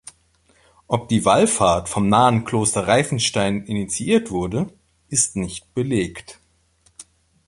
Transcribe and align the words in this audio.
Ob 0.87 1.09
die 1.09 1.25
Wallfahrt 1.25 1.87
vom 1.87 2.09
nahen 2.09 2.43
Kloster 2.43 2.87
Reifenstein 2.87 3.65
initiiert 3.65 4.31
wurde, 4.31 4.65
ist 5.09 5.35
nicht 5.35 5.75
belegt. 5.75 6.39